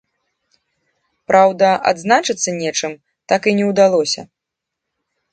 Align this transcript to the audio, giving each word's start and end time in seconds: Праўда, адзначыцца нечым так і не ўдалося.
Праўда, 1.31 1.67
адзначыцца 1.91 2.49
нечым 2.61 2.95
так 3.33 3.41
і 3.51 3.53
не 3.59 3.65
ўдалося. 3.71 4.21